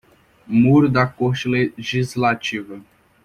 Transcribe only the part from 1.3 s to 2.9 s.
Legislativa